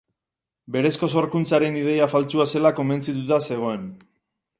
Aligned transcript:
Berezko 0.75 1.09
sorkuntzaren 1.19 1.77
ideia 1.81 2.07
faltsua 2.13 2.47
zela 2.53 2.73
konbentzituta 2.81 3.39
zegoen. 3.49 3.85